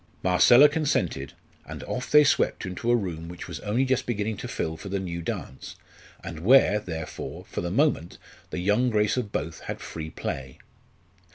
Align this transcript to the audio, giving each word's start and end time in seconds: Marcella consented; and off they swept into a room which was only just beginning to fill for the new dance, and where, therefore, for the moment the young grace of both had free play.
Marcella 0.23 0.67
consented; 0.67 1.33
and 1.63 1.83
off 1.83 2.09
they 2.09 2.23
swept 2.23 2.65
into 2.65 2.89
a 2.89 2.95
room 2.95 3.29
which 3.29 3.47
was 3.47 3.59
only 3.59 3.85
just 3.85 4.07
beginning 4.07 4.35
to 4.37 4.47
fill 4.47 4.75
for 4.75 4.89
the 4.89 4.99
new 4.99 5.21
dance, 5.21 5.75
and 6.23 6.39
where, 6.39 6.79
therefore, 6.79 7.45
for 7.47 7.61
the 7.61 7.69
moment 7.69 8.17
the 8.49 8.57
young 8.57 8.89
grace 8.89 9.15
of 9.15 9.31
both 9.31 9.59
had 9.59 9.79
free 9.79 10.09
play. 10.09 10.57